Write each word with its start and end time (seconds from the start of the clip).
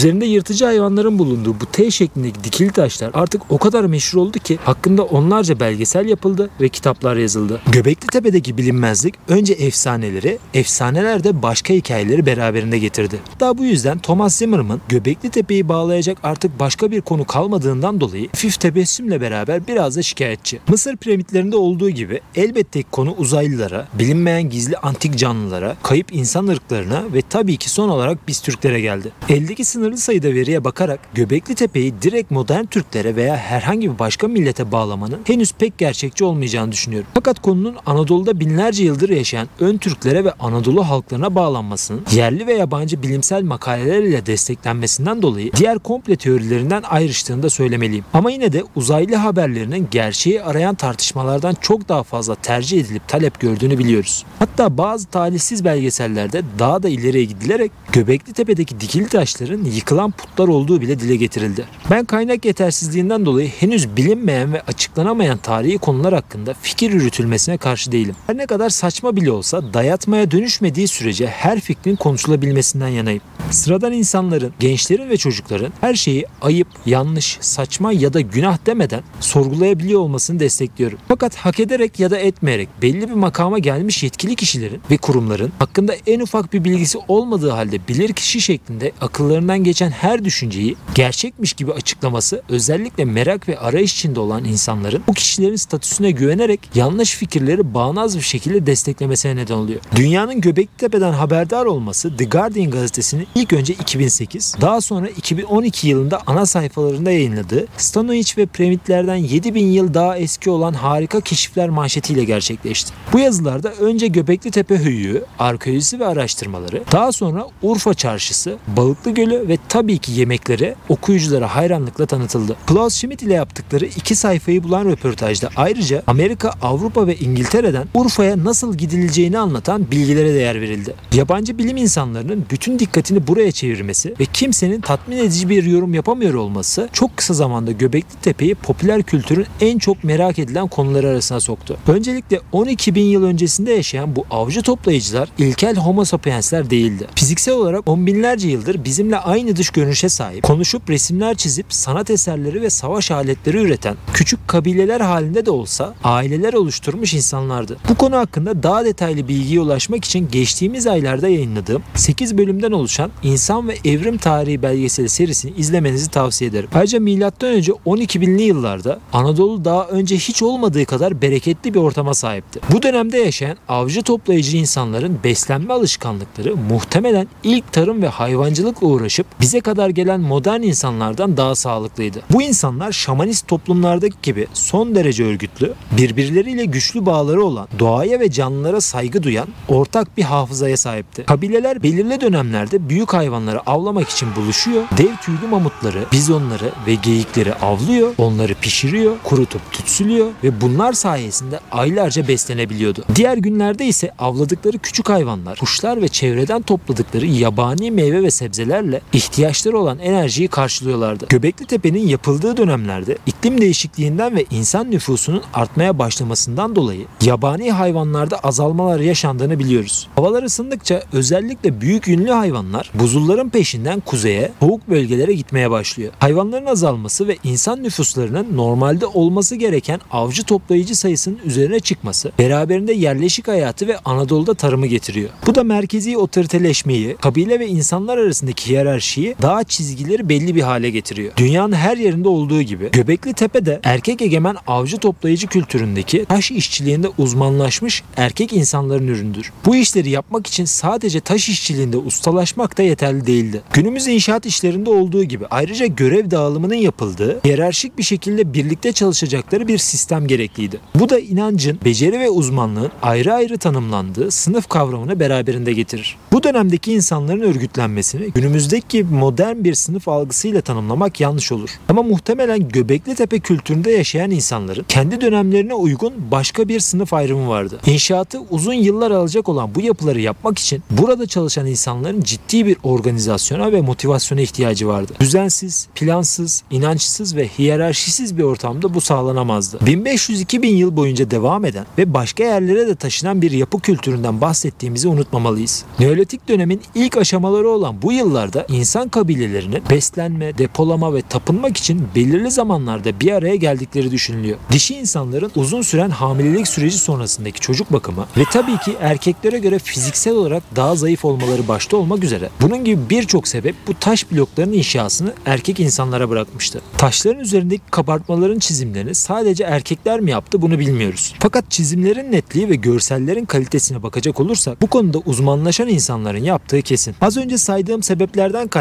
Üzerinde 0.00 0.26
yırtıcı 0.26 0.64
hayvanların 0.64 1.18
bulunduğu 1.18 1.60
bu 1.60 1.66
T 1.66 1.90
şeklindeki 1.90 2.44
dikili 2.44 2.72
taşlar 2.72 3.10
artık 3.14 3.42
o 3.50 3.58
kadar 3.58 3.84
meşhur 3.84 4.18
oldu 4.18 4.38
ki 4.38 4.58
hakkında 4.64 5.04
onlarca 5.04 5.60
belgesel 5.60 6.08
yapıldı 6.08 6.50
ve 6.60 6.68
kitaplar 6.68 7.16
yazıldı. 7.16 7.60
Göbekli 7.72 8.06
Tepe'deki 8.06 8.58
bilinmezlik 8.58 9.14
önce 9.28 9.52
efsaneleri, 9.52 10.38
efsaneler 10.54 11.24
de 11.24 11.42
başka 11.42 11.74
hikayeleri 11.74 12.26
beraberinde 12.26 12.78
getirdi. 12.78 13.18
Daha 13.40 13.58
bu 13.58 13.64
yüzden 13.64 13.98
Thomas 13.98 14.36
Zimmerman 14.36 14.80
Göbekli 14.88 15.30
Tepe'yi 15.30 15.68
bağlayacak 15.68 16.18
artık 16.22 16.60
başka 16.60 16.90
bir 16.90 17.00
konu 17.00 17.24
kalmadığından 17.24 18.00
dolayı 18.00 18.28
hafif 18.28 18.60
tebessümle 18.60 19.20
beraber 19.20 19.66
biraz 19.66 19.96
da 19.96 20.02
şikayetçi. 20.02 20.60
Mısır 20.68 20.96
piramitlerinde 20.96 21.56
olduğu 21.56 21.90
gibi 21.90 22.20
elbette 22.34 22.82
konu 22.90 23.14
uzaylılara, 23.18 23.88
bilinmeyen 23.98 24.50
gizli 24.50 24.76
antik 24.76 25.18
canlılara, 25.18 25.76
kayıp 25.82 26.14
insan 26.14 26.46
ırklarına 26.46 27.04
ve 27.14 27.22
tabii 27.30 27.56
ki 27.56 27.70
son 27.70 27.88
olarak 27.88 28.28
biz 28.28 28.40
Türklere 28.40 28.80
geldi. 28.80 29.12
Eldeki 29.28 29.64
sınırlı 29.90 30.02
sayıda 30.02 30.34
veriye 30.34 30.64
bakarak 30.64 31.00
Göbekli 31.14 31.54
Tepe'yi 31.54 32.02
direkt 32.02 32.30
modern 32.30 32.64
Türklere 32.64 33.16
veya 33.16 33.36
herhangi 33.36 33.92
bir 33.92 33.98
başka 33.98 34.28
millete 34.28 34.72
bağlamanın 34.72 35.20
henüz 35.24 35.52
pek 35.52 35.78
gerçekçi 35.78 36.24
olmayacağını 36.24 36.72
düşünüyorum. 36.72 37.08
Fakat 37.14 37.42
konunun 37.42 37.76
Anadolu'da 37.86 38.40
binlerce 38.40 38.84
yıldır 38.84 39.08
yaşayan 39.08 39.48
ön 39.60 39.78
Türklere 39.78 40.24
ve 40.24 40.32
Anadolu 40.32 40.88
halklarına 40.88 41.34
bağlanmasının 41.34 42.02
yerli 42.12 42.46
ve 42.46 42.52
yabancı 42.52 43.02
bilimsel 43.02 43.42
makaleler 43.42 44.02
ile 44.02 44.26
desteklenmesinden 44.26 45.22
dolayı 45.22 45.52
diğer 45.52 45.78
komple 45.78 46.16
teorilerinden 46.16 46.82
ayrıştığını 46.82 47.42
da 47.42 47.50
söylemeliyim. 47.50 48.04
Ama 48.12 48.30
yine 48.30 48.52
de 48.52 48.64
uzaylı 48.76 49.16
haberlerinin 49.16 49.88
gerçeği 49.90 50.42
arayan 50.42 50.74
tartışmalardan 50.74 51.56
çok 51.60 51.88
daha 51.88 52.02
fazla 52.02 52.34
tercih 52.34 52.80
edilip 52.80 53.08
talep 53.08 53.40
gördüğünü 53.40 53.78
biliyoruz. 53.78 54.24
Hatta 54.38 54.78
bazı 54.78 55.06
talihsiz 55.06 55.64
belgesellerde 55.64 56.42
daha 56.58 56.82
da 56.82 56.88
ileriye 56.88 57.24
gidilerek 57.24 57.72
Göbekli 57.92 58.32
Tepe'deki 58.32 58.80
dikili 58.80 59.08
taşların 59.08 59.64
yıkılan 59.80 60.10
putlar 60.10 60.48
olduğu 60.48 60.80
bile 60.80 61.00
dile 61.00 61.16
getirildi. 61.16 61.64
Ben 61.90 62.04
kaynak 62.04 62.44
yetersizliğinden 62.44 63.26
dolayı 63.26 63.48
henüz 63.48 63.96
bilinmeyen 63.96 64.52
ve 64.52 64.60
açıklanamayan 64.60 65.38
tarihi 65.38 65.78
konular 65.78 66.14
hakkında 66.14 66.54
fikir 66.62 66.92
yürütülmesine 66.92 67.56
karşı 67.56 67.92
değilim. 67.92 68.14
Her 68.26 68.36
ne 68.36 68.46
kadar 68.46 68.70
saçma 68.70 69.16
bile 69.16 69.30
olsa 69.30 69.74
dayatmaya 69.74 70.30
dönüşmediği 70.30 70.88
sürece 70.88 71.26
her 71.26 71.60
fikrin 71.60 71.96
konuşulabilmesinden 71.96 72.88
yanayım. 72.88 73.22
Sıradan 73.50 73.92
insanların, 73.92 74.52
gençlerin 74.60 75.10
ve 75.10 75.16
çocukların 75.16 75.72
her 75.80 75.94
şeyi 75.94 76.26
ayıp, 76.42 76.68
yanlış, 76.86 77.38
saçma 77.40 77.92
ya 77.92 78.12
da 78.12 78.20
günah 78.20 78.66
demeden 78.66 79.02
sorgulayabiliyor 79.20 80.00
olmasını 80.00 80.40
destekliyorum. 80.40 80.98
Fakat 81.08 81.36
hak 81.36 81.60
ederek 81.60 82.00
ya 82.00 82.10
da 82.10 82.18
etmeyerek 82.18 82.68
belli 82.82 83.08
bir 83.08 83.14
makama 83.14 83.58
gelmiş 83.58 84.02
yetkili 84.02 84.36
kişilerin 84.36 84.80
ve 84.90 84.96
kurumların 84.96 85.52
hakkında 85.58 85.94
en 86.06 86.20
ufak 86.20 86.52
bir 86.52 86.64
bilgisi 86.64 86.98
olmadığı 87.08 87.50
halde 87.50 87.88
bilir 87.88 88.12
kişi 88.12 88.40
şeklinde 88.40 88.92
akıllarından 89.00 89.64
geçen 89.70 89.90
her 89.90 90.24
düşünceyi 90.24 90.76
gerçekmiş 90.94 91.52
gibi 91.52 91.72
açıklaması 91.72 92.42
özellikle 92.48 93.04
merak 93.04 93.48
ve 93.48 93.58
arayış 93.58 93.94
içinde 93.94 94.20
olan 94.20 94.44
insanların 94.44 95.02
bu 95.06 95.14
kişilerin 95.14 95.56
statüsüne 95.56 96.10
güvenerek 96.10 96.60
yanlış 96.74 97.14
fikirleri 97.14 97.74
bağnaz 97.74 98.16
bir 98.16 98.22
şekilde 98.22 98.66
desteklemesine 98.66 99.36
neden 99.36 99.54
oluyor. 99.54 99.80
Dünyanın 99.96 100.40
Göbeklitepe'den 100.40 101.12
haberdar 101.12 101.64
olması 101.64 102.16
The 102.16 102.24
Guardian 102.24 102.70
gazetesinin 102.70 103.26
ilk 103.34 103.52
önce 103.52 103.72
2008 103.72 104.56
daha 104.60 104.80
sonra 104.80 105.08
2012 105.08 105.88
yılında 105.88 106.20
ana 106.26 106.46
sayfalarında 106.46 107.10
yayınladığı 107.10 107.66
Stonehenge 107.76 108.32
ve 108.36 108.46
piramitlerden 108.46 109.16
7000 109.16 109.66
yıl 109.66 109.94
daha 109.94 110.18
eski 110.18 110.50
olan 110.50 110.72
harika 110.72 111.20
keşifler 111.20 111.68
manşetiyle 111.68 112.24
gerçekleşti. 112.24 112.92
Bu 113.12 113.18
yazılarda 113.18 113.72
önce 113.72 114.06
Göbekli 114.06 114.50
Tepe 114.50 114.78
höyüğü, 114.78 115.24
arkeolojisi 115.38 116.00
ve 116.00 116.06
araştırmaları, 116.06 116.82
daha 116.92 117.12
sonra 117.12 117.46
Urfa 117.62 117.94
Çarşısı, 117.94 118.56
Balıklı 118.76 119.10
Gölü 119.10 119.48
ve 119.48 119.56
tabii 119.68 119.98
ki 119.98 120.12
yemekleri 120.12 120.74
okuyuculara 120.88 121.54
hayranlıkla 121.56 122.06
tanıtıldı. 122.06 122.56
Klaus 122.66 122.94
Schmidt 122.94 123.22
ile 123.22 123.34
yaptıkları 123.34 123.84
iki 123.84 124.14
sayfayı 124.14 124.62
bulan 124.62 124.84
röportajda 124.84 125.50
ayrıca 125.56 126.02
Amerika, 126.06 126.52
Avrupa 126.62 127.06
ve 127.06 127.16
İngiltere'den 127.16 127.88
Urfa'ya 127.94 128.44
nasıl 128.44 128.74
gidileceğini 128.74 129.38
anlatan 129.38 129.90
bilgilere 129.90 130.34
değer 130.34 130.60
verildi. 130.60 130.94
Yabancı 131.14 131.58
bilim 131.58 131.76
insanlarının 131.76 132.44
bütün 132.50 132.78
dikkatini 132.78 133.26
buraya 133.26 133.52
çevirmesi 133.52 134.14
ve 134.20 134.24
kimsenin 134.24 134.80
tatmin 134.80 135.16
edici 135.16 135.48
bir 135.48 135.64
yorum 135.64 135.94
yapamıyor 135.94 136.34
olması 136.34 136.88
çok 136.92 137.16
kısa 137.16 137.34
zamanda 137.34 137.72
Göbekli 137.72 138.20
Tepe'yi 138.22 138.54
popüler 138.54 139.02
kültürün 139.02 139.46
en 139.60 139.78
çok 139.78 140.04
merak 140.04 140.38
edilen 140.38 140.68
konuları 140.68 141.08
arasına 141.08 141.40
soktu. 141.40 141.76
Öncelikle 141.88 142.40
12 142.52 142.94
bin 142.94 143.04
yıl 143.04 143.24
öncesinde 143.24 143.72
yaşayan 143.72 144.16
bu 144.16 144.24
avcı 144.30 144.62
toplayıcılar 144.62 145.28
ilkel 145.38 145.76
homo 145.76 146.04
sapiensler 146.04 146.70
değildi. 146.70 147.06
Fiziksel 147.14 147.54
olarak 147.54 147.88
on 147.88 148.06
binlerce 148.06 148.48
yıldır 148.48 148.84
bizimle 148.84 149.18
aynı 149.18 149.49
dış 149.56 149.70
görünüşe 149.70 150.08
sahip, 150.08 150.42
konuşup 150.42 150.90
resimler 150.90 151.34
çizip 151.34 151.66
sanat 151.68 152.10
eserleri 152.10 152.62
ve 152.62 152.70
savaş 152.70 153.10
aletleri 153.10 153.56
üreten 153.56 153.96
küçük 154.14 154.48
kabileler 154.48 155.00
halinde 155.00 155.46
de 155.46 155.50
olsa 155.50 155.94
aileler 156.04 156.52
oluşturmuş 156.52 157.14
insanlardı. 157.14 157.76
Bu 157.88 157.94
konu 157.94 158.16
hakkında 158.16 158.62
daha 158.62 158.84
detaylı 158.84 159.28
bilgiye 159.28 159.60
ulaşmak 159.60 160.04
için 160.04 160.28
geçtiğimiz 160.32 160.86
aylarda 160.86 161.28
yayınladığım 161.28 161.82
8 161.94 162.38
bölümden 162.38 162.72
oluşan 162.72 163.10
İnsan 163.22 163.68
ve 163.68 163.76
Evrim 163.84 164.18
Tarihi 164.18 164.62
belgeseli 164.62 165.08
serisini 165.08 165.52
izlemenizi 165.56 166.10
tavsiye 166.10 166.50
ederim. 166.50 166.68
Ayrıca 166.74 167.00
M.Ö. 167.00 167.60
12 167.84 168.20
binli 168.20 168.42
yıllarda 168.42 168.98
Anadolu 169.12 169.64
daha 169.64 169.86
önce 169.86 170.16
hiç 170.16 170.42
olmadığı 170.42 170.84
kadar 170.84 171.22
bereketli 171.22 171.74
bir 171.74 171.78
ortama 171.78 172.14
sahipti. 172.14 172.60
Bu 172.72 172.82
dönemde 172.82 173.18
yaşayan 173.18 173.56
avcı 173.68 174.02
toplayıcı 174.02 174.56
insanların 174.56 175.18
beslenme 175.24 175.74
alışkanlıkları 175.74 176.56
muhtemelen 176.56 177.28
ilk 177.42 177.72
tarım 177.72 178.02
ve 178.02 178.08
hayvancılıkla 178.08 178.86
uğraşıp 178.86 179.26
bize 179.40 179.60
kadar 179.60 179.88
gelen 179.88 180.20
modern 180.20 180.62
insanlardan 180.62 181.36
daha 181.36 181.54
sağlıklıydı. 181.54 182.22
Bu 182.32 182.42
insanlar 182.42 182.92
şamanist 182.92 183.48
toplumlardaki 183.48 184.16
gibi 184.22 184.46
son 184.54 184.94
derece 184.94 185.24
örgütlü, 185.24 185.74
birbirleriyle 185.96 186.64
güçlü 186.64 187.06
bağları 187.06 187.44
olan, 187.44 187.68
doğaya 187.78 188.20
ve 188.20 188.30
canlılara 188.30 188.80
saygı 188.80 189.22
duyan 189.22 189.48
ortak 189.68 190.16
bir 190.16 190.22
hafızaya 190.22 190.76
sahipti. 190.76 191.24
Kabileler 191.24 191.82
belirli 191.82 192.20
dönemlerde 192.20 192.88
büyük 192.88 193.14
hayvanları 193.14 193.60
avlamak 193.70 194.08
için 194.08 194.28
buluşuyor, 194.36 194.82
dev 194.98 195.16
tüylü 195.22 195.46
mamutları, 195.50 196.04
bizonları 196.12 196.70
ve 196.86 196.94
geyikleri 196.94 197.54
avlıyor, 197.54 198.14
onları 198.18 198.54
pişiriyor, 198.54 199.16
kurutup 199.24 199.72
tütsülüyor 199.72 200.26
ve 200.44 200.60
bunlar 200.60 200.92
sayesinde 200.92 201.60
aylarca 201.72 202.28
beslenebiliyordu. 202.28 203.04
Diğer 203.14 203.36
günlerde 203.36 203.86
ise 203.86 204.10
avladıkları 204.18 204.78
küçük 204.78 205.08
hayvanlar, 205.08 205.58
kuşlar 205.58 206.02
ve 206.02 206.08
çevreden 206.08 206.62
topladıkları 206.62 207.26
yabani 207.26 207.90
meyve 207.90 208.22
ve 208.22 208.30
sebzelerle 208.30 209.00
ihtiyaçları 209.30 209.78
olan 209.78 209.98
enerjiyi 209.98 210.48
karşılıyorlardı. 210.48 211.26
Göbekli 211.28 211.66
Tepe'nin 211.66 212.08
yapıldığı 212.08 212.56
dönemlerde 212.56 213.18
iklim 213.26 213.60
değişikliğinden 213.60 214.36
ve 214.36 214.44
insan 214.50 214.90
nüfusunun 214.90 215.42
artmaya 215.54 215.98
başlamasından 215.98 216.76
dolayı 216.76 217.04
yabani 217.22 217.72
hayvanlarda 217.72 218.38
azalmalar 218.38 219.00
yaşandığını 219.00 219.58
biliyoruz. 219.58 220.08
Havalar 220.16 220.42
ısındıkça 220.42 221.02
özellikle 221.12 221.80
büyük 221.80 222.08
ünlü 222.08 222.30
hayvanlar 222.30 222.90
buzulların 222.94 223.48
peşinden 223.48 224.00
kuzeye, 224.00 224.52
soğuk 224.60 224.88
bölgelere 224.88 225.32
gitmeye 225.32 225.70
başlıyor. 225.70 226.12
Hayvanların 226.18 226.66
azalması 226.66 227.28
ve 227.28 227.36
insan 227.44 227.82
nüfuslarının 227.82 228.56
normalde 228.56 229.06
olması 229.06 229.56
gereken 229.56 230.00
avcı 230.10 230.44
toplayıcı 230.44 230.96
sayısının 230.96 231.38
üzerine 231.44 231.80
çıkması 231.80 232.32
beraberinde 232.38 232.92
yerleşik 232.92 233.48
hayatı 233.48 233.86
ve 233.86 233.98
Anadolu'da 234.04 234.54
tarımı 234.54 234.86
getiriyor. 234.86 235.30
Bu 235.46 235.54
da 235.54 235.64
merkezi 235.64 236.18
otoriteleşmeyi, 236.18 237.16
kabile 237.16 237.60
ve 237.60 237.66
insanlar 237.66 238.18
arasındaki 238.18 238.70
hiyerarşiyi 238.70 239.19
daha 239.42 239.64
çizgileri 239.64 240.28
belli 240.28 240.54
bir 240.54 240.62
hale 240.62 240.90
getiriyor. 240.90 241.32
Dünyanın 241.36 241.72
her 241.72 241.96
yerinde 241.96 242.28
olduğu 242.28 242.62
gibi 242.62 242.90
Göbekli 242.90 243.32
Tepe 243.32 243.66
de 243.66 243.80
erkek 243.84 244.22
egemen 244.22 244.56
avcı 244.66 244.98
toplayıcı 244.98 245.46
kültüründeki 245.46 246.24
taş 246.24 246.50
işçiliğinde 246.50 247.08
uzmanlaşmış 247.18 248.02
erkek 248.16 248.52
insanların 248.52 249.08
üründür. 249.08 249.52
Bu 249.66 249.76
işleri 249.76 250.10
yapmak 250.10 250.46
için 250.46 250.64
sadece 250.64 251.20
taş 251.20 251.48
işçiliğinde 251.48 251.96
ustalaşmak 251.96 252.78
da 252.78 252.82
yeterli 252.82 253.26
değildi. 253.26 253.62
Günümüz 253.72 254.06
inşaat 254.06 254.46
işlerinde 254.46 254.90
olduğu 254.90 255.24
gibi 255.24 255.46
ayrıca 255.46 255.86
görev 255.86 256.30
dağılımının 256.30 256.74
yapıldığı, 256.74 257.40
hiyerarşik 257.44 257.98
bir 257.98 258.02
şekilde 258.02 258.54
birlikte 258.54 258.92
çalışacakları 258.92 259.68
bir 259.68 259.78
sistem 259.78 260.26
gerekliydi. 260.26 260.80
Bu 260.94 261.08
da 261.08 261.18
inancın, 261.18 261.78
beceri 261.84 262.20
ve 262.20 262.30
uzmanlığın 262.30 262.90
ayrı 263.02 263.34
ayrı 263.34 263.58
tanımlandığı 263.58 264.30
sınıf 264.30 264.68
kavramını 264.68 265.20
beraberinde 265.20 265.72
getirir. 265.72 266.16
Bu 266.32 266.42
dönemdeki 266.42 266.92
insanların 266.92 267.40
örgütlenmesini 267.40 268.30
günümüzdeki 268.30 269.09
modern 269.10 269.64
bir 269.64 269.74
sınıf 269.74 270.08
algısıyla 270.08 270.60
tanımlamak 270.60 271.20
yanlış 271.20 271.52
olur. 271.52 271.70
Ama 271.88 272.02
muhtemelen 272.02 272.68
Göbekli 272.68 273.14
Tepe 273.14 273.40
kültüründe 273.40 273.90
yaşayan 273.90 274.30
insanların 274.30 274.84
kendi 274.88 275.20
dönemlerine 275.20 275.74
uygun 275.74 276.14
başka 276.30 276.68
bir 276.68 276.80
sınıf 276.80 277.12
ayrımı 277.12 277.48
vardı. 277.48 277.80
İnşaatı 277.86 278.40
uzun 278.50 278.72
yıllar 278.72 279.10
alacak 279.10 279.48
olan 279.48 279.74
bu 279.74 279.80
yapıları 279.80 280.20
yapmak 280.20 280.58
için 280.58 280.82
burada 280.90 281.26
çalışan 281.26 281.66
insanların 281.66 282.20
ciddi 282.20 282.66
bir 282.66 282.76
organizasyona 282.82 283.72
ve 283.72 283.80
motivasyona 283.80 284.40
ihtiyacı 284.40 284.88
vardı. 284.88 285.12
Düzensiz, 285.20 285.88
plansız, 285.94 286.62
inançsız 286.70 287.36
ve 287.36 287.48
hiyerarşisiz 287.48 288.38
bir 288.38 288.42
ortamda 288.42 288.94
bu 288.94 289.00
sağlanamazdı. 289.00 289.76
1500-2000 289.76 290.66
yıl 290.66 290.96
boyunca 290.96 291.30
devam 291.30 291.64
eden 291.64 291.86
ve 291.98 292.14
başka 292.14 292.44
yerlere 292.44 292.86
de 292.86 292.94
taşınan 292.94 293.42
bir 293.42 293.50
yapı 293.50 293.80
kültüründen 293.80 294.40
bahsettiğimizi 294.40 295.08
unutmamalıyız. 295.08 295.84
Neolitik 295.98 296.48
dönemin 296.48 296.80
ilk 296.94 297.16
aşamaları 297.16 297.68
olan 297.68 298.02
bu 298.02 298.12
yıllarda 298.12 298.66
insan 298.68 298.89
insan 298.90 299.08
kabilelerinin 299.08 299.82
beslenme, 299.90 300.58
depolama 300.58 301.14
ve 301.14 301.22
tapınmak 301.22 301.76
için 301.76 302.08
belirli 302.14 302.50
zamanlarda 302.50 303.20
bir 303.20 303.32
araya 303.32 303.56
geldikleri 303.56 304.10
düşünülüyor. 304.10 304.58
Dişi 304.72 304.94
insanların 304.94 305.52
uzun 305.56 305.82
süren 305.82 306.10
hamilelik 306.10 306.68
süreci 306.68 306.98
sonrasındaki 306.98 307.60
çocuk 307.60 307.92
bakımı 307.92 308.26
ve 308.36 308.42
tabii 308.52 308.78
ki 308.78 308.96
erkeklere 309.00 309.58
göre 309.58 309.78
fiziksel 309.78 310.34
olarak 310.34 310.62
daha 310.76 310.96
zayıf 310.96 311.24
olmaları 311.24 311.68
başta 311.68 311.96
olmak 311.96 312.24
üzere. 312.24 312.50
Bunun 312.60 312.84
gibi 312.84 313.10
birçok 313.10 313.48
sebep 313.48 313.74
bu 313.86 313.94
taş 313.94 314.32
blokların 314.32 314.72
inşasını 314.72 315.32
erkek 315.46 315.80
insanlara 315.80 316.30
bırakmıştı. 316.30 316.80
Taşların 316.98 317.40
üzerindeki 317.40 317.82
kabartmaların 317.90 318.58
çizimlerini 318.58 319.14
sadece 319.14 319.64
erkekler 319.64 320.20
mi 320.20 320.30
yaptı 320.30 320.62
bunu 320.62 320.78
bilmiyoruz. 320.78 321.34
Fakat 321.40 321.70
çizimlerin 321.70 322.32
netliği 322.32 322.68
ve 322.68 322.74
görsellerin 322.74 323.44
kalitesine 323.44 324.02
bakacak 324.02 324.40
olursak 324.40 324.82
bu 324.82 324.86
konuda 324.86 325.18
uzmanlaşan 325.18 325.88
insanların 325.88 326.44
yaptığı 326.44 326.82
kesin. 326.82 327.14
Az 327.20 327.36
önce 327.36 327.58
saydığım 327.58 328.02
sebeplerden 328.02 328.68
kaynaklı 328.68 328.79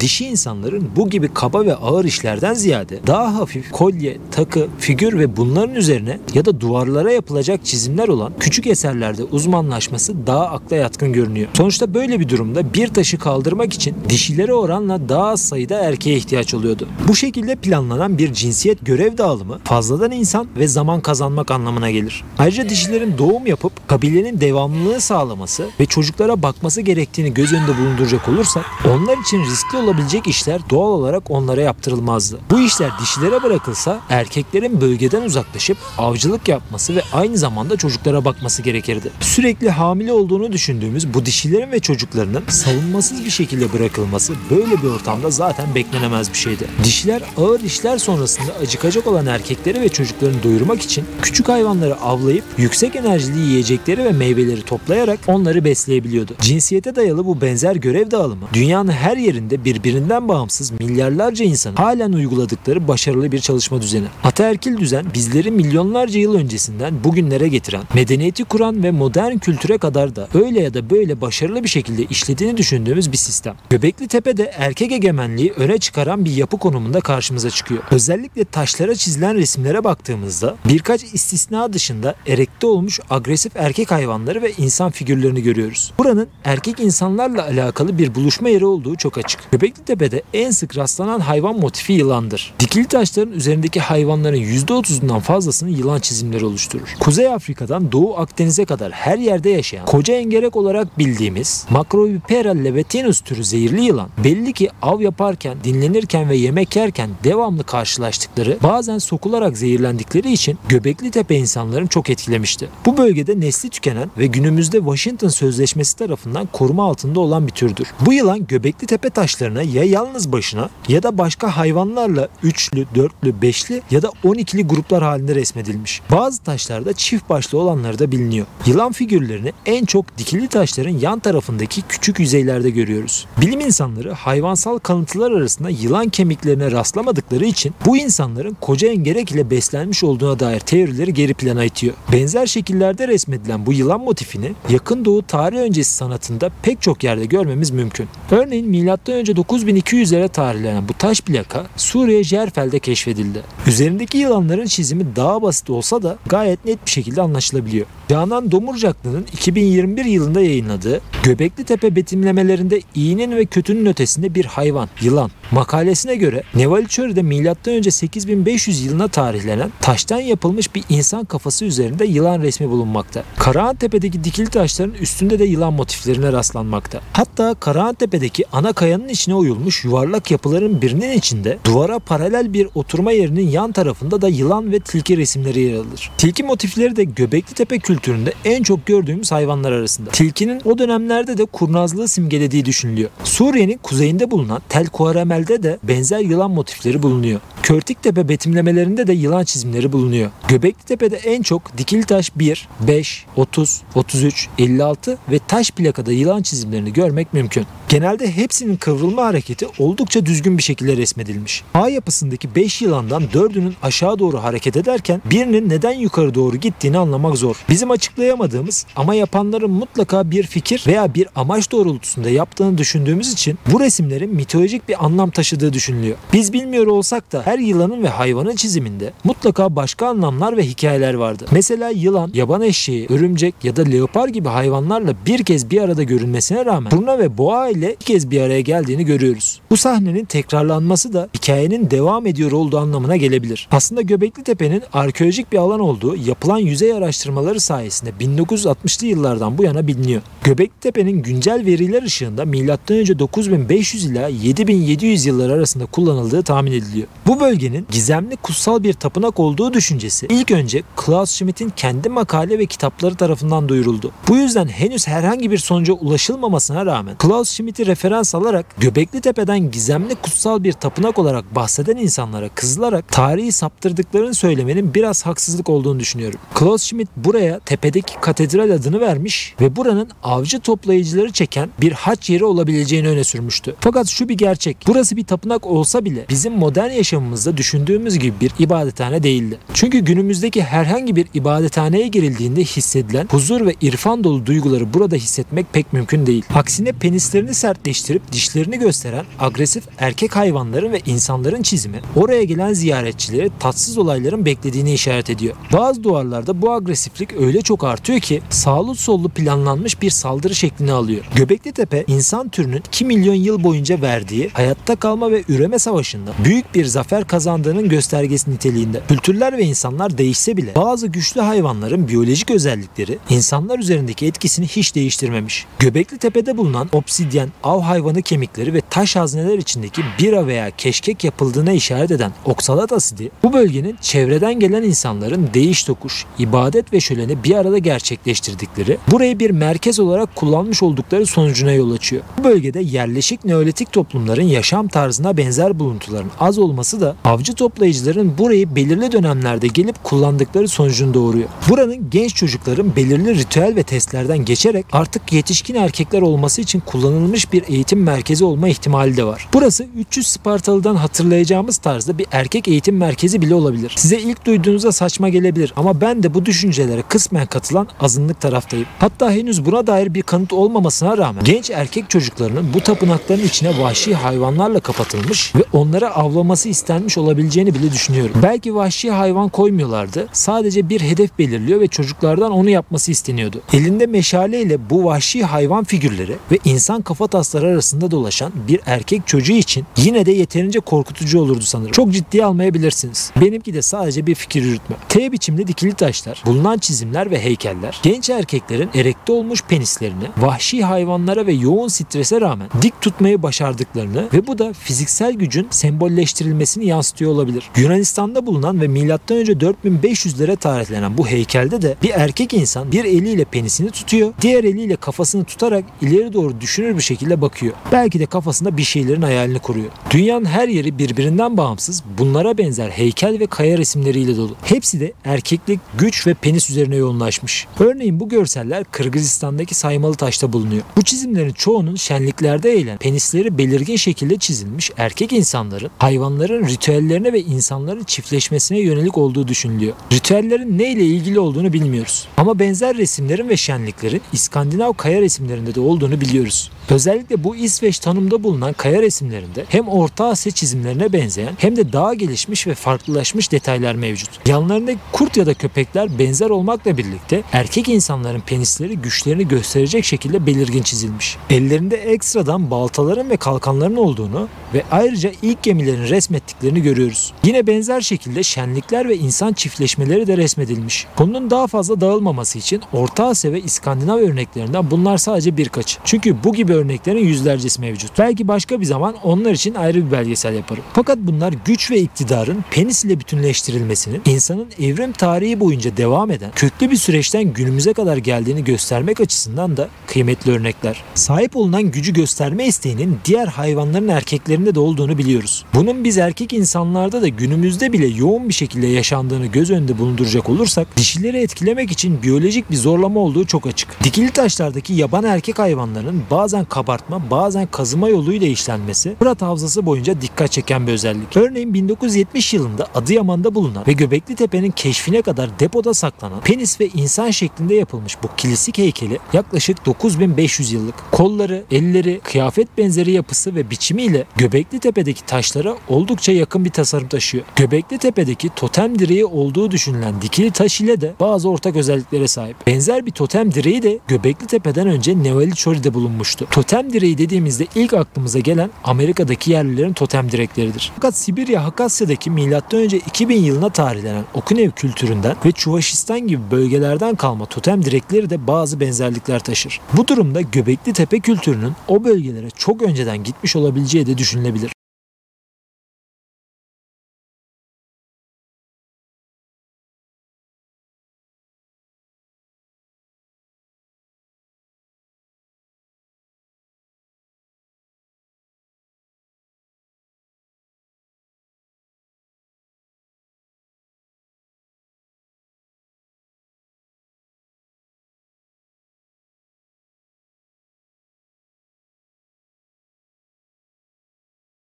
dişi 0.00 0.26
insanların 0.26 0.90
bu 0.96 1.10
gibi 1.10 1.28
kaba 1.34 1.64
ve 1.64 1.74
ağır 1.74 2.04
işlerden 2.04 2.54
ziyade 2.54 3.00
daha 3.06 3.34
hafif 3.34 3.70
kolye, 3.70 4.18
takı, 4.30 4.68
figür 4.78 5.18
ve 5.18 5.36
bunların 5.36 5.74
üzerine 5.74 6.18
ya 6.34 6.44
da 6.44 6.60
duvarlara 6.60 7.12
yapılacak 7.12 7.64
çizimler 7.64 8.08
olan 8.08 8.32
küçük 8.40 8.66
eserlerde 8.66 9.24
uzmanlaşması 9.24 10.26
daha 10.26 10.46
akla 10.46 10.76
yatkın 10.76 11.12
görünüyor. 11.12 11.48
Sonuçta 11.54 11.94
böyle 11.94 12.20
bir 12.20 12.28
durumda 12.28 12.74
bir 12.74 12.88
taşı 12.88 13.18
kaldırmak 13.18 13.72
için 13.72 13.96
dişilere 14.08 14.54
oranla 14.54 15.08
daha 15.08 15.26
az 15.26 15.40
sayıda 15.40 15.78
erkeğe 15.78 16.16
ihtiyaç 16.16 16.54
oluyordu. 16.54 16.88
Bu 17.08 17.16
şekilde 17.16 17.56
planlanan 17.56 18.18
bir 18.18 18.32
cinsiyet 18.32 18.86
görev 18.86 19.18
dağılımı 19.18 19.58
fazladan 19.64 20.12
insan 20.12 20.46
ve 20.56 20.68
zaman 20.68 21.00
kazanmak 21.00 21.50
anlamına 21.50 21.90
gelir. 21.90 22.24
Ayrıca 22.38 22.68
dişilerin 22.68 23.18
doğum 23.18 23.46
yapıp 23.46 23.88
kabilenin 23.88 24.40
devamlılığı 24.40 25.00
sağlaması 25.00 25.66
ve 25.80 25.86
çocuklara 25.86 26.42
bakması 26.42 26.80
gerektiğini 26.80 27.34
göz 27.34 27.52
önünde 27.52 27.78
bulunduracak 27.78 28.28
olursak 28.28 28.64
onlar 28.94 29.21
için 29.22 29.44
riskli 29.44 29.78
olabilecek 29.78 30.26
işler 30.26 30.60
doğal 30.70 30.88
olarak 30.88 31.30
onlara 31.30 31.60
yaptırılmazdı. 31.60 32.38
Bu 32.50 32.60
işler 32.60 32.90
dişilere 33.00 33.42
bırakılsa 33.42 34.00
erkeklerin 34.08 34.80
bölgeden 34.80 35.22
uzaklaşıp 35.22 35.78
avcılık 35.98 36.48
yapması 36.48 36.96
ve 36.96 37.02
aynı 37.12 37.38
zamanda 37.38 37.76
çocuklara 37.76 38.24
bakması 38.24 38.62
gerekirdi. 38.62 39.10
Sürekli 39.20 39.70
hamile 39.70 40.12
olduğunu 40.12 40.52
düşündüğümüz 40.52 41.14
bu 41.14 41.26
dişilerin 41.26 41.72
ve 41.72 41.80
çocuklarının 41.80 42.42
savunmasız 42.48 43.24
bir 43.24 43.30
şekilde 43.30 43.72
bırakılması 43.72 44.34
böyle 44.50 44.82
bir 44.82 44.88
ortamda 44.88 45.30
zaten 45.30 45.74
beklenemez 45.74 46.32
bir 46.32 46.38
şeydi. 46.38 46.66
Dişiler 46.84 47.22
ağır 47.36 47.60
işler 47.60 47.98
sonrasında 47.98 48.52
acıkacak 48.62 49.06
olan 49.06 49.26
erkekleri 49.26 49.80
ve 49.80 49.88
çocuklarını 49.88 50.42
doyurmak 50.42 50.82
için 50.82 51.04
küçük 51.22 51.48
hayvanları 51.48 52.00
avlayıp 52.00 52.44
yüksek 52.58 52.96
enerjili 52.96 53.38
yiyecekleri 53.38 54.04
ve 54.04 54.12
meyveleri 54.12 54.62
toplayarak 54.62 55.18
onları 55.26 55.64
besleyebiliyordu. 55.64 56.32
Cinsiyete 56.40 56.96
dayalı 56.96 57.26
bu 57.26 57.40
benzer 57.40 57.76
görev 57.76 58.10
dağılımı 58.10 58.46
dünyanın 58.52 58.92
her 58.92 59.11
yerinde 59.16 59.64
birbirinden 59.64 60.28
bağımsız 60.28 60.70
milyarlarca 60.70 61.44
insanın 61.44 61.76
halen 61.76 62.12
uyguladıkları 62.12 62.88
başarılı 62.88 63.32
bir 63.32 63.40
çalışma 63.40 63.82
düzeni. 63.82 64.06
Ataerkil 64.24 64.76
düzen 64.76 65.06
bizleri 65.14 65.50
milyonlarca 65.50 66.20
yıl 66.20 66.34
öncesinden 66.34 67.04
bugünlere 67.04 67.48
getiren, 67.48 67.82
medeniyeti 67.94 68.44
kuran 68.44 68.82
ve 68.82 68.90
modern 68.90 69.38
kültüre 69.38 69.78
kadar 69.78 70.16
da 70.16 70.28
öyle 70.34 70.60
ya 70.60 70.74
da 70.74 70.90
böyle 70.90 71.20
başarılı 71.20 71.62
bir 71.62 71.68
şekilde 71.68 72.04
işlediğini 72.04 72.56
düşündüğümüz 72.56 73.12
bir 73.12 73.16
sistem. 73.16 73.56
Göbekli 73.70 74.08
Tepe'de 74.08 74.52
erkek 74.56 74.92
egemenliği 74.92 75.52
öne 75.52 75.78
çıkaran 75.78 76.24
bir 76.24 76.30
yapı 76.30 76.58
konumunda 76.58 77.00
karşımıza 77.00 77.50
çıkıyor. 77.50 77.82
Özellikle 77.90 78.44
taşlara 78.44 78.94
çizilen 78.94 79.34
resimlere 79.34 79.84
baktığımızda 79.84 80.56
birkaç 80.68 81.04
istisna 81.04 81.72
dışında 81.72 82.14
erekte 82.26 82.66
olmuş 82.66 83.00
agresif 83.10 83.56
erkek 83.56 83.90
hayvanları 83.90 84.42
ve 84.42 84.52
insan 84.58 84.90
figürlerini 84.90 85.42
görüyoruz. 85.42 85.92
Buranın 85.98 86.28
erkek 86.44 86.80
insanlarla 86.80 87.44
alakalı 87.44 87.98
bir 87.98 88.14
buluşma 88.14 88.48
yeri 88.48 88.66
olduğu 88.66 88.96
çok 89.02 89.18
açık. 89.18 89.40
Göbekli 89.52 89.84
Tepe'de 89.84 90.22
en 90.34 90.50
sık 90.50 90.76
rastlanan 90.76 91.20
hayvan 91.20 91.60
motifi 91.60 91.92
yılandır. 91.92 92.54
Dikili 92.60 92.86
taşların 92.86 93.32
üzerindeki 93.32 93.80
hayvanların 93.80 94.36
%30'undan 94.36 95.20
fazlasını 95.20 95.70
yılan 95.70 96.00
çizimleri 96.00 96.44
oluşturur. 96.44 96.96
Kuzey 97.00 97.28
Afrika'dan 97.28 97.92
Doğu 97.92 98.16
Akdeniz'e 98.16 98.64
kadar 98.64 98.92
her 98.92 99.18
yerde 99.18 99.50
yaşayan 99.50 99.86
koca 99.86 100.14
engerek 100.14 100.56
olarak 100.56 100.98
bildiğimiz 100.98 101.66
Macrovipera 101.70 102.50
lebetinus 102.50 103.20
türü 103.20 103.44
zehirli 103.44 103.82
yılan 103.82 104.08
belli 104.24 104.52
ki 104.52 104.70
av 104.82 105.00
yaparken, 105.00 105.58
dinlenirken 105.64 106.28
ve 106.28 106.36
yemek 106.36 106.76
yerken 106.76 107.10
devamlı 107.24 107.64
karşılaştıkları 107.64 108.58
bazen 108.62 108.98
sokularak 108.98 109.58
zehirlendikleri 109.58 110.32
için 110.32 110.58
Göbekli 110.68 111.10
Tepe 111.10 111.36
insanların 111.36 111.86
çok 111.86 112.10
etkilemişti. 112.10 112.68
Bu 112.86 112.96
bölgede 112.96 113.40
nesli 113.40 113.68
tükenen 113.68 114.10
ve 114.18 114.26
günümüzde 114.26 114.78
Washington 114.78 115.28
Sözleşmesi 115.28 115.96
tarafından 115.96 116.48
koruma 116.52 116.84
altında 116.84 117.20
olan 117.20 117.46
bir 117.46 117.52
türdür. 117.52 117.88
Bu 118.06 118.12
yılan 118.12 118.46
Göbekli 118.46 118.86
Tepe 118.92 119.10
taşlarına 119.10 119.62
ya 119.62 119.84
yalnız 119.84 120.32
başına 120.32 120.70
ya 120.88 121.02
da 121.02 121.18
başka 121.18 121.56
hayvanlarla 121.56 122.28
üçlü, 122.42 122.86
dörtlü, 122.94 123.42
beşli 123.42 123.82
ya 123.90 124.02
da 124.02 124.10
on 124.24 124.34
ikili 124.34 124.66
gruplar 124.66 125.02
halinde 125.02 125.34
resmedilmiş. 125.34 126.00
Bazı 126.10 126.42
taşlarda 126.42 126.92
çift 126.92 127.28
başlı 127.28 127.58
olanları 127.58 127.98
da 127.98 128.12
biliniyor. 128.12 128.46
Yılan 128.66 128.92
figürlerini 128.92 129.52
en 129.66 129.84
çok 129.84 130.18
dikili 130.18 130.48
taşların 130.48 130.98
yan 130.98 131.18
tarafındaki 131.18 131.82
küçük 131.82 132.20
yüzeylerde 132.20 132.70
görüyoruz. 132.70 133.26
Bilim 133.40 133.60
insanları 133.60 134.12
hayvansal 134.12 134.78
kalıntılar 134.78 135.30
arasında 135.30 135.70
yılan 135.70 136.08
kemiklerine 136.08 136.70
rastlamadıkları 136.70 137.44
için 137.44 137.74
bu 137.86 137.96
insanların 137.96 138.56
koca 138.60 138.88
engerek 138.88 139.32
ile 139.32 139.50
beslenmiş 139.50 140.04
olduğuna 140.04 140.38
dair 140.38 140.60
teorileri 140.60 141.14
geri 141.14 141.34
plana 141.34 141.64
itiyor. 141.64 141.94
Benzer 142.12 142.46
şekillerde 142.46 143.08
resmedilen 143.08 143.66
bu 143.66 143.72
yılan 143.72 144.00
motifini 144.00 144.52
yakın 144.70 145.04
doğu 145.04 145.22
tarih 145.22 145.58
öncesi 145.58 145.94
sanatında 145.94 146.50
pek 146.62 146.82
çok 146.82 147.04
yerde 147.04 147.24
görmemiz 147.24 147.70
mümkün. 147.70 148.08
Örneğin 148.30 148.81
M.Ö. 148.82 149.22
9200'lere 149.22 150.28
tarihlenen 150.28 150.88
bu 150.88 150.92
taş 150.92 151.20
plaka 151.20 151.66
Suriye 151.76 152.24
Jerfel'de 152.24 152.78
keşfedildi. 152.78 153.42
Üzerindeki 153.66 154.18
yılanların 154.18 154.66
çizimi 154.66 155.16
daha 155.16 155.42
basit 155.42 155.70
olsa 155.70 156.02
da 156.02 156.18
gayet 156.26 156.64
net 156.64 156.86
bir 156.86 156.90
şekilde 156.90 157.22
anlaşılabiliyor. 157.22 157.86
Canan 158.08 158.50
Domurcaklı'nın 158.50 159.26
2021 159.32 160.04
yılında 160.04 160.40
yayınladığı 160.40 161.00
Göbekli 161.22 161.64
Tepe 161.64 161.96
betimlemelerinde 161.96 162.80
iyinin 162.94 163.36
ve 163.36 163.46
kötünün 163.46 163.86
ötesinde 163.86 164.34
bir 164.34 164.44
hayvan, 164.44 164.88
yılan 165.00 165.30
makalesine 165.50 166.14
göre 166.14 166.42
Nevaliçöre'de 166.54 167.22
M.Ö. 167.22 167.90
8500 167.90 168.84
yılına 168.84 169.08
tarihlenen 169.08 169.70
taştan 169.80 170.20
yapılmış 170.20 170.74
bir 170.74 170.84
insan 170.88 171.24
kafası 171.24 171.64
üzerinde 171.64 172.04
yılan 172.04 172.40
resmi 172.42 172.70
bulunmakta. 172.70 173.22
Karahantepe'deki 173.38 174.24
dikili 174.24 174.50
taşların 174.50 174.94
üstünde 174.94 175.38
de 175.38 175.44
yılan 175.44 175.72
motiflerine 175.72 176.32
rastlanmakta. 176.32 177.00
Hatta 177.12 177.54
Karahantepe'deki 177.54 178.44
ana 178.52 178.71
kayanın 178.72 179.08
içine 179.08 179.34
oyulmuş 179.34 179.84
yuvarlak 179.84 180.30
yapıların 180.30 180.82
birinin 180.82 181.12
içinde 181.12 181.58
duvara 181.64 181.98
paralel 181.98 182.52
bir 182.52 182.68
oturma 182.74 183.12
yerinin 183.12 183.48
yan 183.48 183.72
tarafında 183.72 184.22
da 184.22 184.28
yılan 184.28 184.72
ve 184.72 184.80
tilki 184.80 185.16
resimleri 185.16 185.60
yer 185.60 185.74
alır. 185.74 186.10
Tilki 186.18 186.42
motifleri 186.42 186.96
de 186.96 187.04
Göbekli 187.04 187.54
Tepe 187.54 187.78
kültüründe 187.78 188.32
en 188.44 188.62
çok 188.62 188.86
gördüğümüz 188.86 189.32
hayvanlar 189.32 189.72
arasında. 189.72 190.10
Tilkinin 190.10 190.60
o 190.64 190.78
dönemlerde 190.78 191.38
de 191.38 191.44
kurnazlığı 191.44 192.08
simgelediği 192.08 192.64
düşünülüyor. 192.64 193.10
Suriye'nin 193.24 193.78
kuzeyinde 193.82 194.30
bulunan 194.30 194.62
Tel 194.68 194.86
Kuaramel'de 194.86 195.62
de 195.62 195.78
benzer 195.82 196.20
yılan 196.20 196.50
motifleri 196.50 197.02
bulunuyor. 197.02 197.40
Körtiktepe 197.62 198.28
betimlemelerinde 198.28 199.06
de 199.06 199.12
yılan 199.12 199.44
çizimleri 199.44 199.92
bulunuyor. 199.92 200.30
Göbekli 200.48 200.84
Tepe'de 200.84 201.16
en 201.16 201.42
çok 201.42 201.78
dikili 201.78 202.04
taş 202.04 202.36
1, 202.36 202.68
5, 202.80 203.26
30, 203.36 203.82
33, 203.94 204.48
56 204.58 205.18
ve 205.30 205.38
taş 205.48 205.70
plakada 205.70 206.12
yılan 206.12 206.42
çizimlerini 206.42 206.92
görmek 206.92 207.34
mümkün. 207.34 207.66
Genelde 207.88 208.36
hepsinin 208.52 208.76
kıvrılma 208.76 209.24
hareketi 209.24 209.66
oldukça 209.78 210.26
düzgün 210.26 210.58
bir 210.58 210.62
şekilde 210.62 210.96
resmedilmiş. 210.96 211.62
A 211.74 211.88
yapısındaki 211.88 212.54
5 212.54 212.82
yılandan 212.82 213.22
4'ünün 213.22 213.74
aşağı 213.82 214.18
doğru 214.18 214.42
hareket 214.42 214.76
ederken 214.76 215.22
birinin 215.30 215.68
neden 215.68 215.92
yukarı 215.92 216.34
doğru 216.34 216.56
gittiğini 216.56 216.98
anlamak 216.98 217.36
zor. 217.36 217.56
Bizim 217.68 217.90
açıklayamadığımız 217.90 218.86
ama 218.96 219.14
yapanların 219.14 219.70
mutlaka 219.70 220.30
bir 220.30 220.46
fikir 220.46 220.84
veya 220.86 221.14
bir 221.14 221.28
amaç 221.34 221.72
doğrultusunda 221.72 222.30
yaptığını 222.30 222.78
düşündüğümüz 222.78 223.32
için 223.32 223.58
bu 223.72 223.80
resimlerin 223.80 224.34
mitolojik 224.34 224.88
bir 224.88 225.04
anlam 225.04 225.30
taşıdığı 225.30 225.72
düşünülüyor. 225.72 226.16
Biz 226.32 226.52
bilmiyor 226.52 226.86
olsak 226.86 227.32
da 227.32 227.42
her 227.44 227.58
yılanın 227.58 228.02
ve 228.02 228.08
hayvanın 228.08 228.56
çiziminde 228.56 229.12
mutlaka 229.24 229.76
başka 229.76 230.06
anlamlar 230.06 230.56
ve 230.56 230.66
hikayeler 230.66 231.14
vardı. 231.14 231.46
Mesela 231.50 231.88
yılan, 231.88 232.30
yaban 232.34 232.62
eşeği, 232.62 233.06
örümcek 233.10 233.54
ya 233.62 233.76
da 233.76 233.82
leopar 233.82 234.28
gibi 234.28 234.48
hayvanlarla 234.48 235.14
bir 235.26 235.44
kez 235.44 235.70
bir 235.70 235.80
arada 235.80 236.02
görünmesine 236.02 236.64
rağmen 236.64 236.90
turna 236.90 237.18
ve 237.18 237.38
boğa 237.38 237.68
ile 237.68 237.96
iki 238.02 238.12
kez 238.12 238.30
bir 238.30 238.41
araya 238.42 238.60
geldiğini 238.60 239.04
görüyoruz. 239.04 239.60
Bu 239.70 239.76
sahnenin 239.76 240.24
tekrarlanması 240.24 241.12
da 241.12 241.28
hikayenin 241.34 241.90
devam 241.90 242.26
ediyor 242.26 242.52
olduğu 242.52 242.78
anlamına 242.78 243.16
gelebilir. 243.16 243.68
Aslında 243.70 244.02
Göbekli 244.02 244.44
Tepe'nin 244.44 244.82
arkeolojik 244.92 245.52
bir 245.52 245.58
alan 245.58 245.80
olduğu 245.80 246.16
yapılan 246.16 246.58
yüzey 246.58 246.92
araştırmaları 246.92 247.60
sayesinde 247.60 248.10
1960'lı 248.10 249.06
yıllardan 249.06 249.58
bu 249.58 249.64
yana 249.64 249.86
biliniyor. 249.86 250.22
Göbekli 250.44 250.80
Tepe'nin 250.80 251.22
güncel 251.22 251.66
veriler 251.66 252.02
ışığında 252.02 252.44
M.Ö. 252.44 253.18
9500 253.18 254.04
ila 254.04 254.28
7700 254.28 255.26
yılları 255.26 255.52
arasında 255.52 255.86
kullanıldığı 255.86 256.42
tahmin 256.42 256.72
ediliyor. 256.72 257.06
Bu 257.26 257.40
bölgenin 257.40 257.86
gizemli 257.90 258.36
kutsal 258.36 258.82
bir 258.82 258.92
tapınak 258.92 259.40
olduğu 259.40 259.72
düşüncesi 259.72 260.26
ilk 260.30 260.50
önce 260.50 260.82
Klaus 260.96 261.30
Schmidt'in 261.30 261.72
kendi 261.76 262.08
makale 262.08 262.58
ve 262.58 262.66
kitapları 262.66 263.14
tarafından 263.14 263.68
duyuruldu. 263.68 264.12
Bu 264.28 264.36
yüzden 264.36 264.68
henüz 264.68 265.08
herhangi 265.08 265.50
bir 265.50 265.58
sonuca 265.58 265.92
ulaşılmamasına 265.92 266.86
rağmen 266.86 267.16
Klaus 267.18 267.50
Schmidt'i 267.50 267.86
referans 267.86 268.31
alarak 268.34 268.66
Göbekli 268.78 269.20
Tepe'den 269.20 269.70
gizemli 269.70 270.14
kutsal 270.14 270.64
bir 270.64 270.72
tapınak 270.72 271.18
olarak 271.18 271.54
bahseden 271.54 271.96
insanlara 271.96 272.48
kızılarak 272.48 273.08
tarihi 273.08 273.52
saptırdıklarını 273.52 274.34
söylemenin 274.34 274.94
biraz 274.94 275.26
haksızlık 275.26 275.68
olduğunu 275.68 276.00
düşünüyorum. 276.00 276.40
Klaus 276.54 276.82
Schmidt 276.82 277.08
buraya 277.16 277.58
tepedeki 277.58 278.20
katedral 278.20 278.70
adını 278.70 279.00
vermiş 279.00 279.54
ve 279.60 279.76
buranın 279.76 280.08
avcı 280.22 280.60
toplayıcıları 280.60 281.32
çeken 281.32 281.68
bir 281.80 281.92
haç 281.92 282.30
yeri 282.30 282.44
olabileceğini 282.44 283.08
öne 283.08 283.24
sürmüştü. 283.24 283.74
Fakat 283.80 284.06
şu 284.06 284.28
bir 284.28 284.34
gerçek. 284.34 284.76
Burası 284.86 285.16
bir 285.16 285.24
tapınak 285.24 285.66
olsa 285.66 286.04
bile 286.04 286.26
bizim 286.28 286.52
modern 286.52 286.90
yaşamımızda 286.90 287.56
düşündüğümüz 287.56 288.18
gibi 288.18 288.40
bir 288.40 288.52
ibadethane 288.58 289.22
değildi. 289.22 289.58
Çünkü 289.74 289.98
günümüzdeki 289.98 290.62
herhangi 290.62 291.16
bir 291.16 291.26
ibadethaneye 291.34 292.08
girildiğinde 292.08 292.60
hissedilen 292.64 293.28
huzur 293.30 293.66
ve 293.66 293.74
irfan 293.80 294.24
dolu 294.24 294.46
duyguları 294.46 294.94
burada 294.94 295.16
hissetmek 295.16 295.72
pek 295.72 295.92
mümkün 295.92 296.26
değil. 296.26 296.44
Aksine 296.54 296.92
penislerini 296.92 297.54
sertleştirip 297.54 298.21
dişlerini 298.32 298.78
gösteren 298.78 299.24
agresif 299.38 299.84
erkek 299.98 300.36
hayvanların 300.36 300.92
ve 300.92 301.00
insanların 301.06 301.62
çizimi 301.62 302.00
oraya 302.16 302.44
gelen 302.44 302.72
ziyaretçileri 302.72 303.50
tatsız 303.60 303.98
olayların 303.98 304.46
beklediğini 304.46 304.94
işaret 304.94 305.30
ediyor. 305.30 305.56
Bazı 305.72 306.04
duvarlarda 306.04 306.62
bu 306.62 306.72
agresiflik 306.72 307.32
öyle 307.40 307.62
çok 307.62 307.84
artıyor 307.84 308.20
ki 308.20 308.42
sağlı 308.50 308.94
sollu 308.94 309.28
planlanmış 309.28 310.02
bir 310.02 310.10
saldırı 310.10 310.54
şeklini 310.54 310.92
alıyor. 310.92 311.24
Göbekli 311.34 311.72
Tepe 311.72 312.04
insan 312.06 312.48
türünün 312.48 312.82
2 312.88 313.04
milyon 313.04 313.34
yıl 313.34 313.64
boyunca 313.64 314.00
verdiği 314.00 314.50
hayatta 314.52 314.96
kalma 314.96 315.30
ve 315.30 315.44
üreme 315.48 315.78
savaşında 315.78 316.30
büyük 316.44 316.74
bir 316.74 316.84
zafer 316.84 317.26
kazandığının 317.26 317.88
göstergesi 317.88 318.50
niteliğinde. 318.50 319.00
Kültürler 319.08 319.58
ve 319.58 319.62
insanlar 319.62 320.18
değişse 320.18 320.56
bile 320.56 320.74
bazı 320.76 321.06
güçlü 321.06 321.40
hayvanların 321.40 322.08
biyolojik 322.08 322.50
özellikleri 322.50 323.18
insanlar 323.30 323.78
üzerindeki 323.78 324.26
etkisini 324.26 324.66
hiç 324.66 324.94
değiştirmemiş. 324.94 325.66
Göbekli 325.78 326.18
Tepe'de 326.18 326.56
bulunan 326.56 326.88
obsidyen, 326.92 327.48
av 327.62 327.80
hayvanı 327.80 328.11
kemikleri 328.20 328.74
ve 328.74 328.80
taş 328.90 329.16
hazneler 329.16 329.58
içindeki 329.58 330.02
bira 330.18 330.46
veya 330.46 330.70
keşkek 330.70 331.24
yapıldığına 331.24 331.72
işaret 331.72 332.10
eden 332.10 332.32
oksalat 332.44 332.92
asidi 332.92 333.30
bu 333.42 333.52
bölgenin 333.52 333.96
çevreden 334.00 334.60
gelen 334.60 334.82
insanların 334.82 335.50
değiş 335.54 335.84
tokuş, 335.84 336.26
ibadet 336.38 336.92
ve 336.92 337.00
şöleni 337.00 337.44
bir 337.44 337.54
arada 337.54 337.78
gerçekleştirdikleri, 337.78 338.98
burayı 339.10 339.38
bir 339.38 339.50
merkez 339.50 340.00
olarak 340.00 340.36
kullanmış 340.36 340.82
oldukları 340.82 341.26
sonucuna 341.26 341.72
yol 341.72 341.92
açıyor. 341.92 342.22
Bu 342.38 342.44
bölgede 342.44 342.80
yerleşik 342.80 343.44
neolitik 343.44 343.92
toplumların 343.92 344.42
yaşam 344.42 344.88
tarzına 344.88 345.36
benzer 345.36 345.78
buluntuların 345.78 346.30
az 346.40 346.58
olması 346.58 347.00
da 347.00 347.16
avcı 347.24 347.54
toplayıcıların 347.54 348.38
burayı 348.38 348.76
belirli 348.76 349.12
dönemlerde 349.12 349.66
gelip 349.66 350.04
kullandıkları 350.04 350.68
sonucunu 350.68 351.14
doğuruyor. 351.14 351.48
Buranın 351.68 352.10
genç 352.10 352.34
çocukların 352.34 352.96
belirli 352.96 353.34
ritüel 353.34 353.76
ve 353.76 353.82
testlerden 353.82 354.44
geçerek 354.44 354.86
artık 354.92 355.32
yetişkin 355.32 355.74
erkekler 355.74 356.22
olması 356.22 356.60
için 356.60 356.80
kullanılmış 356.80 357.52
bir 357.52 357.64
eğitim 357.68 358.01
merkezi 358.02 358.44
olma 358.44 358.68
ihtimali 358.68 359.16
de 359.16 359.24
var. 359.24 359.48
Burası 359.52 359.86
300 359.98 360.26
Spartalı'dan 360.26 360.96
hatırlayacağımız 360.96 361.76
tarzda 361.76 362.18
bir 362.18 362.26
erkek 362.32 362.68
eğitim 362.68 362.96
merkezi 362.96 363.42
bile 363.42 363.54
olabilir. 363.54 363.92
Size 363.96 364.18
ilk 364.18 364.46
duyduğunuzda 364.46 364.92
saçma 364.92 365.28
gelebilir 365.28 365.72
ama 365.76 366.00
ben 366.00 366.22
de 366.22 366.34
bu 366.34 366.46
düşüncelere 366.46 367.02
kısmen 367.08 367.46
katılan 367.46 367.88
azınlık 368.00 368.40
taraftayım. 368.40 368.86
Hatta 368.98 369.30
henüz 369.30 369.64
buna 369.64 369.86
dair 369.86 370.14
bir 370.14 370.22
kanıt 370.22 370.52
olmamasına 370.52 371.18
rağmen 371.18 371.44
genç 371.44 371.70
erkek 371.70 372.10
çocuklarının 372.10 372.74
bu 372.74 372.80
tapınakların 372.80 373.44
içine 373.44 373.78
vahşi 373.78 374.14
hayvanlarla 374.14 374.80
kapatılmış 374.80 375.54
ve 375.54 375.64
onları 375.72 376.10
avlaması 376.10 376.68
istenmiş 376.68 377.18
olabileceğini 377.18 377.74
bile 377.74 377.92
düşünüyorum. 377.92 378.34
Belki 378.42 378.74
vahşi 378.74 379.10
hayvan 379.10 379.48
koymuyorlardı. 379.48 380.28
Sadece 380.32 380.88
bir 380.88 381.00
hedef 381.00 381.38
belirliyor 381.38 381.80
ve 381.80 381.88
çocuklardan 381.88 382.52
onu 382.52 382.70
yapması 382.70 383.10
isteniyordu. 383.10 383.60
Elinde 383.72 384.06
meşaleyle 384.06 384.90
bu 384.90 385.04
vahşi 385.04 385.44
hayvan 385.44 385.84
figürleri 385.84 386.36
ve 386.50 386.58
insan 386.64 387.02
kafa 387.02 387.26
tasları 387.26 387.66
arasında 387.92 388.10
dolaşan 388.10 388.52
bir 388.68 388.80
erkek 388.86 389.26
çocuğu 389.26 389.52
için 389.52 389.86
yine 389.96 390.26
de 390.26 390.32
yeterince 390.32 390.80
korkutucu 390.80 391.40
olurdu 391.40 391.62
sanırım. 391.62 391.92
Çok 391.92 392.12
ciddiye 392.12 392.44
almayabilirsiniz. 392.44 393.32
Benimki 393.40 393.74
de 393.74 393.82
sadece 393.82 394.26
bir 394.26 394.34
fikir 394.34 394.62
yürütme. 394.62 394.96
T 395.08 395.32
biçimli 395.32 395.66
dikili 395.66 395.94
taşlar, 395.94 396.42
bulunan 396.46 396.78
çizimler 396.78 397.30
ve 397.30 397.40
heykeller 397.40 398.00
genç 398.02 398.30
erkeklerin 398.30 398.90
erekte 398.94 399.32
olmuş 399.32 399.62
penislerini 399.62 400.24
vahşi 400.38 400.84
hayvanlara 400.84 401.46
ve 401.46 401.52
yoğun 401.52 401.88
strese 401.88 402.40
rağmen 402.40 402.68
dik 402.82 403.00
tutmayı 403.00 403.42
başardıklarını 403.42 404.28
ve 404.32 404.46
bu 404.46 404.58
da 404.58 404.72
fiziksel 404.72 405.32
gücün 405.32 405.66
sembolleştirilmesini 405.70 406.86
yansıtıyor 406.86 407.30
olabilir. 407.30 407.70
Yunanistan'da 407.76 408.46
bulunan 408.46 408.80
ve 408.80 408.88
M.Ö. 408.88 409.02
4500'lere 409.02 410.56
tarihlenen 410.56 411.18
bu 411.18 411.26
heykelde 411.26 411.82
de 411.82 411.96
bir 412.02 412.10
erkek 412.10 412.54
insan 412.54 412.92
bir 412.92 413.04
eliyle 413.04 413.44
penisini 413.44 413.90
tutuyor, 413.90 414.34
diğer 414.40 414.64
eliyle 414.64 414.96
kafasını 414.96 415.44
tutarak 415.44 415.84
ileri 416.00 416.32
doğru 416.32 416.60
düşünür 416.60 416.96
bir 416.96 417.02
şekilde 417.02 417.40
bakıyor. 417.40 417.74
Belki 417.92 418.20
de 418.20 418.26
kafasında 418.26 418.76
bir 418.76 418.84
şeylerin 418.84 419.22
hayalini 419.22 419.58
kuruyor. 419.58 419.90
Dünyanın 420.10 420.44
her 420.44 420.68
yeri 420.68 420.98
birbirinden 420.98 421.56
bağımsız 421.56 422.02
bunlara 422.18 422.58
benzer 422.58 422.90
heykel 422.90 423.40
ve 423.40 423.46
kaya 423.46 423.78
resimleriyle 423.78 424.36
dolu. 424.36 424.54
Hepsi 424.64 425.00
de 425.00 425.12
erkeklik, 425.24 425.80
güç 425.98 426.26
ve 426.26 426.34
penis 426.34 426.70
üzerine 426.70 426.96
yoğunlaşmış. 426.96 427.66
Örneğin 427.80 428.20
bu 428.20 428.28
görseller 428.28 428.84
Kırgızistan'daki 428.84 429.74
Saymalı 429.74 430.14
Taş'ta 430.14 430.52
bulunuyor. 430.52 430.82
Bu 430.96 431.02
çizimlerin 431.02 431.52
çoğunun 431.52 431.96
şenliklerde 431.96 432.72
eğlen 432.72 432.98
penisleri 432.98 433.58
belirgin 433.58 433.96
şekilde 433.96 434.36
çizilmiş 434.36 434.90
erkek 434.96 435.32
insanların 435.32 435.90
hayvanların 435.98 436.66
ritüellerine 436.66 437.32
ve 437.32 437.40
insanların 437.40 438.04
çiftleşmesine 438.04 438.78
yönelik 438.78 439.18
olduğu 439.18 439.48
düşünülüyor. 439.48 439.92
Ritüellerin 440.12 440.78
ne 440.78 440.92
ile 440.92 441.04
ilgili 441.04 441.40
olduğunu 441.40 441.72
bilmiyoruz. 441.72 442.28
Ama 442.36 442.58
benzer 442.58 442.96
resimlerin 442.96 443.48
ve 443.48 443.56
şenliklerin 443.56 444.22
İskandinav 444.32 444.92
kaya 444.92 445.20
resimlerinde 445.20 445.74
de 445.74 445.80
olduğunu 445.80 446.20
biliyoruz. 446.20 446.70
Özellikle 446.90 447.44
bu 447.44 447.56
İsveç 447.72 447.98
tanımda 447.98 448.42
bulunan 448.42 448.72
kaya 448.72 449.02
resimlerinde 449.02 449.64
hem 449.68 449.88
Orta 449.88 450.24
Asya 450.24 450.52
çizimlerine 450.52 451.12
benzeyen 451.12 451.54
hem 451.58 451.76
de 451.76 451.92
daha 451.92 452.14
gelişmiş 452.14 452.66
ve 452.66 452.74
farklılaşmış 452.74 453.52
detaylar 453.52 453.94
mevcut. 453.94 454.48
Yanlarındaki 454.48 454.98
kurt 455.12 455.36
ya 455.36 455.46
da 455.46 455.54
köpekler 455.54 456.18
benzer 456.18 456.50
olmakla 456.50 456.98
birlikte 456.98 457.42
erkek 457.52 457.88
insanların 457.88 458.40
penisleri 458.40 458.96
güçlerini 458.98 459.48
gösterecek 459.48 460.04
şekilde 460.04 460.46
belirgin 460.46 460.82
çizilmiş. 460.82 461.36
Ellerinde 461.50 461.96
ekstradan 461.96 462.70
baltaların 462.70 463.30
ve 463.30 463.36
kalkanların 463.36 463.96
olduğunu 463.96 464.48
ve 464.74 464.82
ayrıca 464.90 465.30
ilk 465.42 465.62
gemilerin 465.62 466.02
resmettiklerini 466.02 466.82
görüyoruz. 466.82 467.32
Yine 467.44 467.66
benzer 467.66 468.00
şekilde 468.00 468.42
şenlikler 468.42 469.08
ve 469.08 469.16
insan 469.16 469.52
çiftleşmeleri 469.52 470.26
de 470.26 470.36
resmedilmiş. 470.36 471.06
Konunun 471.16 471.50
daha 471.50 471.66
fazla 471.66 472.00
dağılmaması 472.00 472.58
için 472.58 472.82
Orta 472.92 473.26
Asya 473.26 473.52
ve 473.52 473.60
İskandinav 473.60 474.18
örneklerinden 474.18 474.90
bunlar 474.90 475.18
sadece 475.18 475.56
birkaç. 475.56 475.98
Çünkü 476.04 476.44
bu 476.44 476.52
gibi 476.54 476.72
örneklerin 476.72 477.26
yüzlercesi 477.52 477.80
mevcut. 477.80 478.18
Belki 478.18 478.48
başka 478.48 478.80
bir 478.80 478.84
zaman 478.84 479.14
onlar 479.22 479.52
için 479.52 479.74
ayrı 479.74 480.06
bir 480.06 480.12
belgesel 480.12 480.54
yaparım. 480.54 480.82
Fakat 480.92 481.18
bunlar 481.18 481.54
güç 481.64 481.90
ve 481.90 482.00
iktidarın 482.00 482.64
penis 482.70 483.04
ile 483.04 483.20
bütünleştirilmesinin 483.20 484.22
insanın 484.26 484.68
evrim 484.80 485.12
tarihi 485.12 485.60
boyunca 485.60 485.96
devam 485.96 486.30
eden 486.30 486.50
köklü 486.54 486.90
bir 486.90 486.96
süreçten 486.96 487.44
günümüze 487.44 487.92
kadar 487.92 488.16
geldiğini 488.16 488.64
göstermek 488.64 489.20
açısından 489.20 489.76
da 489.76 489.88
kıymetli 490.06 490.52
örnekler. 490.52 491.02
Sahip 491.14 491.56
olunan 491.56 491.82
gücü 491.82 492.12
gösterme 492.12 492.66
isteğinin 492.66 493.18
diğer 493.24 493.46
hayvanların 493.46 494.08
erkeklerinde 494.08 494.74
de 494.74 494.80
olduğunu 494.80 495.18
biliyoruz. 495.18 495.64
Bunun 495.74 496.04
biz 496.04 496.18
erkek 496.18 496.52
insanlarda 496.52 497.22
da 497.22 497.28
günümüzde 497.28 497.92
bile 497.92 498.06
yoğun 498.06 498.48
bir 498.48 498.54
şekilde 498.54 498.86
yaşandığını 498.86 499.46
göz 499.46 499.70
önünde 499.70 499.98
bulunduracak 499.98 500.48
olursak 500.48 500.96
dişileri 500.96 501.38
etkilemek 501.38 501.90
için 501.92 502.22
biyolojik 502.22 502.70
bir 502.70 502.76
zorlama 502.76 503.20
olduğu 503.20 503.46
çok 503.46 503.66
açık. 503.66 504.04
Dikili 504.04 504.30
taşlardaki 504.30 504.92
yaban 504.92 505.24
erkek 505.24 505.58
hayvanların 505.58 506.22
bazen 506.30 506.64
kabartma 506.64 507.30
bazen 507.30 507.41
kazıma 507.72 508.08
yoluyla 508.08 508.46
işlenmesi 508.46 509.16
Fırat 509.18 509.42
Havzası 509.42 509.86
boyunca 509.86 510.20
dikkat 510.20 510.52
çeken 510.52 510.86
bir 510.86 510.92
özellik. 510.92 511.36
Örneğin 511.36 511.74
1970 511.74 512.54
yılında 512.54 512.86
Adıyaman'da 512.94 513.54
bulunan 513.54 513.84
ve 513.86 513.92
Göbekli 513.92 514.34
Tepe'nin 514.34 514.70
keşfine 514.70 515.22
kadar 515.22 515.60
depoda 515.60 515.94
saklanan 515.94 516.40
penis 516.40 516.80
ve 516.80 516.88
insan 516.88 517.30
şeklinde 517.30 517.74
yapılmış 517.74 518.22
bu 518.22 518.28
kilisik 518.36 518.78
heykeli 518.78 519.18
yaklaşık 519.32 519.86
9500 519.86 520.72
yıllık. 520.72 520.94
Kolları, 521.12 521.64
elleri, 521.70 522.20
kıyafet 522.24 522.78
benzeri 522.78 523.10
yapısı 523.10 523.54
ve 523.54 523.70
biçimiyle 523.70 524.26
Göbekli 524.36 524.78
Tepe'deki 524.78 525.26
taşlara 525.26 525.76
oldukça 525.88 526.32
yakın 526.32 526.64
bir 526.64 526.70
tasarım 526.70 527.08
taşıyor. 527.08 527.44
Göbekli 527.56 527.98
Tepe'deki 527.98 528.48
totem 528.48 528.98
direği 528.98 529.24
olduğu 529.24 529.70
düşünülen 529.70 530.22
dikili 530.22 530.50
taş 530.50 530.80
ile 530.80 531.00
de 531.00 531.14
bazı 531.20 531.50
ortak 531.50 531.76
özelliklere 531.76 532.28
sahip. 532.28 532.66
Benzer 532.66 533.06
bir 533.06 533.10
totem 533.10 533.54
direği 533.54 533.82
de 533.82 533.98
Göbekli 534.08 534.46
Tepe'den 534.46 534.86
önce 534.86 535.22
Nevali 535.22 535.54
Çori'de 535.54 535.94
bulunmuştu. 535.94 536.46
Totem 536.50 536.92
direği 536.92 537.18
dediğimizde 537.32 537.66
ilk 537.74 537.92
aklımıza 537.94 538.38
gelen 538.38 538.70
Amerika'daki 538.84 539.50
yerlilerin 539.50 539.92
totem 539.92 540.30
direkleridir. 540.30 540.92
Fakat 540.94 541.16
Sibirya 541.16 541.64
Hakasya'daki 541.64 542.30
M.Ö. 542.30 542.84
2000 542.84 543.42
yılına 543.42 543.70
tarihlenen 543.70 544.24
Okunev 544.34 544.70
kültüründen 544.70 545.36
ve 545.44 545.52
Çuvaşistan 545.52 546.26
gibi 546.26 546.42
bölgelerden 546.50 547.14
kalma 547.14 547.46
totem 547.46 547.84
direkleri 547.84 548.30
de 548.30 548.46
bazı 548.46 548.80
benzerlikler 548.80 549.40
taşır. 549.40 549.80
Bu 549.92 550.08
durumda 550.08 550.40
Göbekli 550.40 550.92
Tepe 550.92 551.20
kültürünün 551.20 551.72
o 551.88 552.04
bölgelere 552.04 552.50
çok 552.50 552.82
önceden 552.82 553.24
gitmiş 553.24 553.56
olabileceği 553.56 554.06
de 554.06 554.18
düşünülebilir. 554.18 554.72